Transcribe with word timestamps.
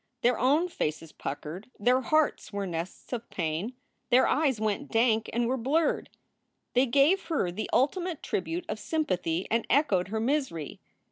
Their 0.21 0.39
own 0.39 0.67
faces 0.67 1.11
puckered, 1.11 1.69
their 1.79 2.01
hearts 2.01 2.51
were 2.51 2.65
nests 2.65 3.13
of 3.13 3.29
pain, 3.29 3.75
their 4.09 4.25
eyes 4.25 4.59
went 4.59 4.89
dank 4.91 5.29
and 5.31 5.45
were 5.45 5.57
blurred. 5.57 6.09
They 6.73 6.87
gave 6.87 7.25
her 7.25 7.51
the 7.51 7.69
ultimate 7.71 8.23
tribute 8.23 8.65
of 8.67 8.79
sympathy 8.79 9.45
and 9.51 9.63
echoed 9.69 10.07
her 10.07 10.19
misery. 10.19 10.79